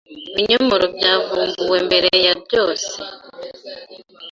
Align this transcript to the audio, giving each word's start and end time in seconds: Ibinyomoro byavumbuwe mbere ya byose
Ibinyomoro 0.31 0.85
byavumbuwe 0.95 1.77
mbere 1.87 2.09
ya 2.25 2.33
byose 2.43 2.95